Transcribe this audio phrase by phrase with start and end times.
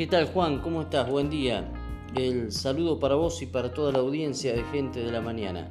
[0.00, 0.62] ¿Qué tal Juan?
[0.62, 1.10] ¿Cómo estás?
[1.10, 1.70] Buen día.
[2.16, 5.70] El saludo para vos y para toda la audiencia de gente de la mañana.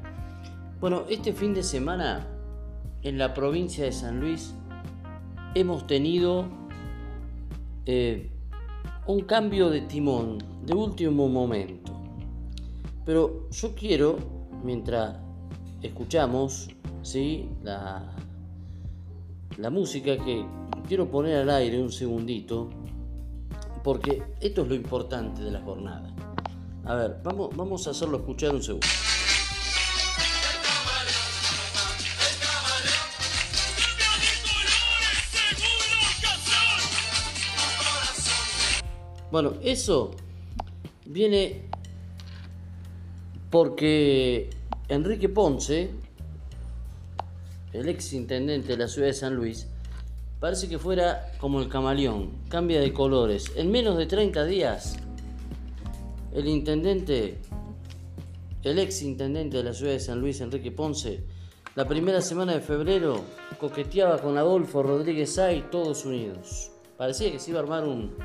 [0.80, 2.28] Bueno, este fin de semana
[3.02, 4.54] en la provincia de San Luis
[5.56, 6.46] hemos tenido
[7.88, 8.30] eh,
[9.08, 11.92] un cambio de timón de último momento.
[13.08, 14.20] Pero yo quiero,
[14.64, 15.18] mientras
[15.82, 16.70] escuchamos
[17.02, 17.50] ¿sí?
[17.64, 18.16] la,
[19.58, 20.46] la música que
[20.88, 22.70] quiero poner al aire un segundito,
[23.84, 26.14] porque esto es lo importante de la jornada.
[26.86, 28.88] A ver, vamos, vamos a hacerlo escuchar un segundo.
[39.32, 40.12] Bueno, eso
[41.06, 41.70] viene
[43.52, 44.50] porque
[44.88, 45.92] Enrique Ponce,
[47.74, 49.68] el ex intendente de la ciudad de San Luis,
[50.40, 53.52] parece que fuera como el camaleón, cambia de colores.
[53.56, 54.98] En menos de 30 días,
[56.34, 57.40] el intendente,
[58.64, 61.24] el ex intendente de la ciudad de San Luis, Enrique Ponce,
[61.76, 63.22] la primera semana de febrero
[63.60, 66.72] coqueteaba con Adolfo Rodríguez Ay, todos unidos.
[66.98, 68.16] Parecía que se iba a armar un,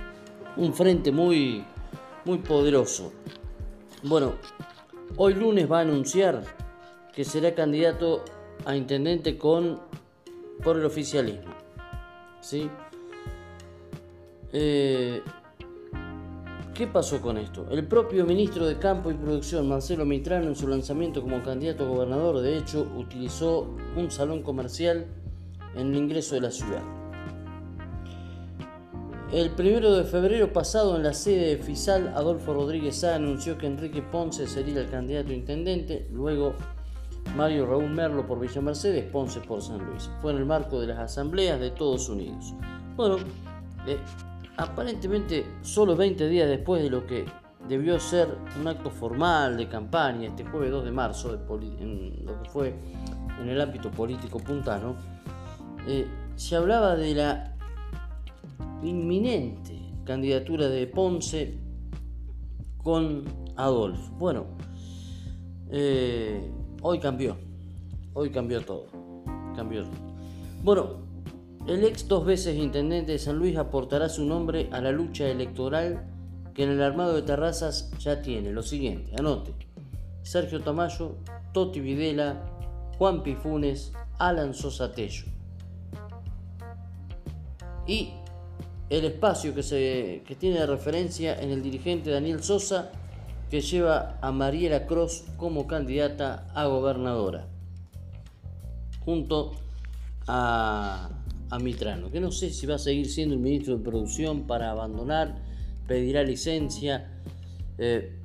[0.56, 1.65] un frente muy,
[2.25, 3.12] muy poderoso.
[4.03, 4.34] Bueno,
[5.17, 6.43] hoy lunes va a anunciar
[7.12, 8.25] que será candidato
[8.65, 9.81] a intendente con,
[10.62, 11.64] por el oficialismo.
[14.53, 15.23] Eh,
[16.75, 17.67] ¿Qué pasó con esto?
[17.70, 21.89] El propio ministro de Campo y Producción, Marcelo Mitrano, en su lanzamiento como candidato a
[21.89, 25.06] gobernador, de hecho, utilizó un salón comercial
[25.77, 26.83] en el ingreso de la ciudad.
[29.33, 33.67] El primero de febrero pasado, en la sede de FISAL, Adolfo Rodríguez Sá anunció que
[33.67, 36.55] Enrique Ponce sería el candidato a intendente, luego
[37.36, 40.11] Mario Raúl Merlo por Villa Mercedes, Ponce por San Luis.
[40.20, 42.55] Fue en el marco de las asambleas de Todos Unidos.
[42.97, 43.16] Bueno,
[43.86, 43.98] eh,
[44.56, 47.25] aparentemente solo 20 días después de lo que
[47.69, 48.28] debió ser
[48.60, 52.75] un acto formal de campaña, este jueves 2 de marzo, en lo que fue
[53.41, 54.97] en el ámbito político puntano,
[55.87, 56.06] eh,
[56.37, 57.56] se hablaba de la
[58.82, 61.59] inminente candidatura de Ponce
[62.76, 63.25] con
[63.56, 64.12] Adolfo.
[64.19, 64.47] Bueno,
[65.70, 66.50] eh,
[66.87, 67.39] hoy cambió,
[68.12, 68.87] hoy cambió todo,
[69.56, 69.84] cambió
[70.62, 70.99] Bueno,
[71.67, 76.05] el ex dos veces intendente de San Luis aportará su nombre a la lucha electoral
[76.53, 78.53] que en el armado de terrazas ya tiene.
[78.53, 79.55] Lo siguiente, anote.
[80.23, 81.17] Sergio Tamayo,
[81.55, 82.44] Toti Videla,
[82.99, 85.25] Juan Pifunes, Alan Sosa Tello.
[87.87, 88.11] Y
[88.91, 92.93] el espacio que, se, que tiene de referencia en el dirigente Daniel Sosa,
[93.50, 97.47] que lleva a Mariela Cross como candidata a gobernadora,
[99.05, 99.53] junto
[100.27, 101.10] a,
[101.50, 104.71] a Mitrano, que no sé si va a seguir siendo el ministro de Producción para
[104.71, 105.37] abandonar,
[105.87, 107.21] pedirá licencia,
[107.78, 108.19] eh,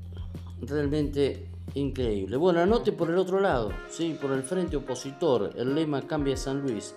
[0.62, 2.38] realmente increíble.
[2.38, 4.18] Bueno, anote por el otro lado, ¿sí?
[4.20, 6.96] por el frente opositor, el lema cambia San Luis.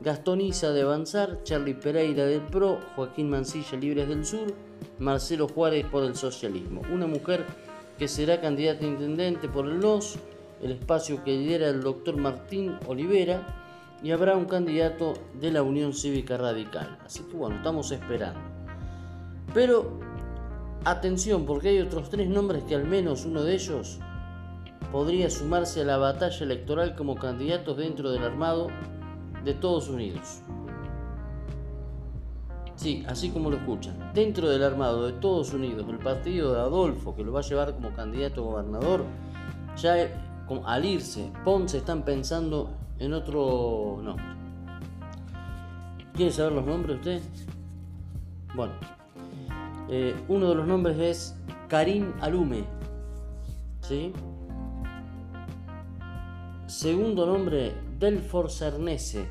[0.00, 4.52] Gastoniza de Avanzar, Charlie Pereira del PRO, Joaquín Mancilla Libres del Sur,
[4.98, 6.82] Marcelo Juárez por el Socialismo.
[6.92, 7.46] Una mujer
[7.98, 10.18] que será candidata a intendente por el NOS,
[10.62, 13.46] el espacio que lidera el doctor Martín Olivera,
[14.02, 16.98] y habrá un candidato de la Unión Cívica Radical.
[17.04, 18.38] Así que bueno, estamos esperando.
[19.54, 19.98] Pero
[20.84, 23.98] atención, porque hay otros tres nombres que al menos uno de ellos
[24.92, 28.68] podría sumarse a la batalla electoral como candidatos dentro del armado
[29.46, 30.42] de todos unidos.
[32.74, 34.10] Sí, así como lo escuchan.
[34.12, 37.72] Dentro del armado de todos unidos, el partido de Adolfo, que lo va a llevar
[37.74, 39.04] como candidato a gobernador,
[39.76, 40.10] ya
[40.64, 44.24] al irse, Ponce están pensando en otro nombre.
[46.12, 47.22] ¿Quiere saber los nombres usted?
[48.54, 48.72] Bueno,
[49.88, 51.36] eh, uno de los nombres es
[51.68, 52.64] Karim Alume.
[53.80, 54.12] ¿Sí?
[56.66, 59.28] Segundo nombre, Delfor Cernese.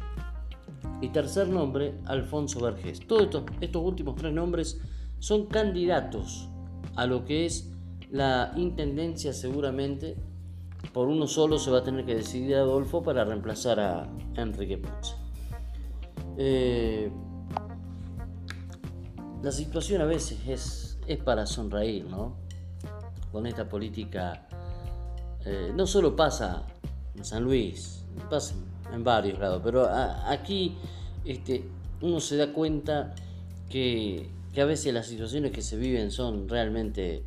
[1.01, 3.05] Y tercer nombre, Alfonso Vergés.
[3.05, 4.79] Todos estos, estos últimos tres nombres
[5.19, 6.49] son candidatos
[6.95, 7.71] a lo que es
[8.09, 10.15] la intendencia seguramente.
[10.93, 15.15] Por uno solo se va a tener que decidir Adolfo para reemplazar a Enrique Ponce.
[16.37, 17.11] Eh,
[19.43, 22.37] la situación a veces es, es para sonreír, ¿no?
[23.31, 24.47] Con esta política
[25.43, 26.65] eh, no solo pasa
[27.17, 28.55] en San Luis, pasa
[28.93, 30.75] en varios lados, pero aquí
[31.23, 31.63] este,
[32.01, 33.15] uno se da cuenta
[33.69, 37.23] que, a veces las situaciones que se viven son realmente...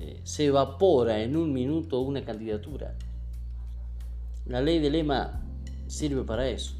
[0.00, 2.94] Eh, se evapora en un minuto una candidatura.
[4.46, 5.42] La ley de lema
[5.88, 6.74] sirve para eso.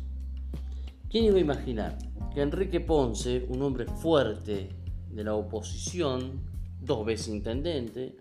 [1.11, 1.99] ¿Quién iba a imaginar
[2.32, 4.69] que Enrique Ponce, un hombre fuerte,
[5.11, 6.41] de la oposición,
[6.81, 8.17] dos veces intendente,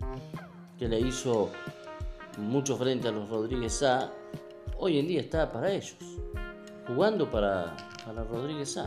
[0.78, 1.50] que le hizo
[2.38, 4.12] mucho frente a los Rodríguez Sá,
[4.78, 5.96] hoy en día está para ellos,
[6.86, 7.76] jugando para,
[8.06, 8.86] para Rodríguez Sá,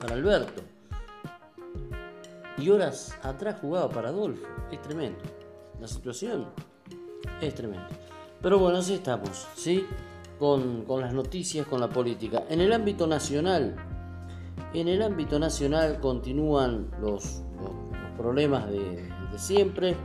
[0.00, 0.62] para Alberto.
[2.58, 5.18] Y horas atrás jugaba para Adolfo, es tremendo.
[5.80, 6.46] La situación
[7.40, 7.88] es tremenda.
[8.40, 9.86] Pero bueno, así estamos, ¿sí?
[10.38, 12.44] Con, las noticias, con la política.
[12.48, 13.76] En el ámbito nacional,
[14.74, 17.42] en el ámbito nacional continúan los,
[18.16, 19.96] problemas de, siempre.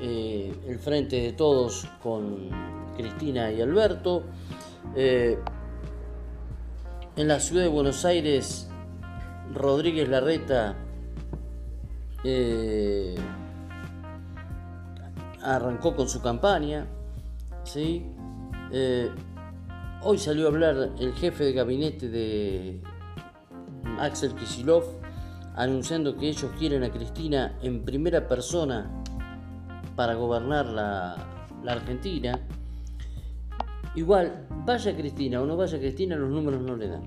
[0.00, 2.50] Eh, el frente de todos con
[2.96, 4.24] Cristina y Alberto.
[4.94, 5.38] Eh,
[7.16, 8.68] en la ciudad de Buenos Aires,
[9.52, 10.76] Rodríguez Larreta
[12.24, 13.16] eh,
[15.42, 16.86] arrancó con su campaña.
[17.64, 18.06] ¿sí?
[18.72, 19.10] Eh,
[20.02, 22.80] hoy salió a hablar el jefe de gabinete de
[23.98, 24.84] Axel Kisilov
[25.56, 29.02] anunciando que ellos quieren a Cristina en primera persona
[29.98, 31.26] para gobernar la,
[31.66, 32.38] Argentina.
[33.96, 37.02] Igual, vaya Cristina o no vaya Cristina, los números no le dan.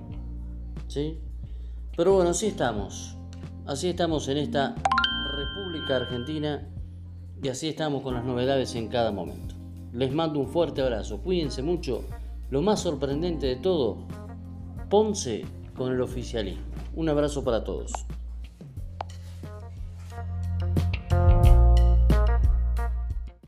[0.90, 1.18] ¿Sí?
[1.96, 3.16] Pero bueno, así estamos.
[3.66, 4.76] Así estamos en esta
[5.34, 6.68] República Argentina
[7.42, 9.56] y así estamos con las novedades en cada momento.
[9.94, 12.04] Les mando un fuerte abrazo, cuídense mucho.
[12.50, 14.00] Lo más sorprendente de todo,
[14.90, 15.46] Ponce
[15.78, 16.66] con el oficialismo.
[16.98, 17.94] Un abrazo para todos.